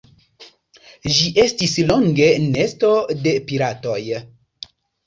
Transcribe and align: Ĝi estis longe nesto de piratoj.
Ĝi 1.17 1.27
estis 1.43 1.77
longe 1.91 2.33
nesto 2.49 2.93
de 3.25 3.39
piratoj. 3.53 4.03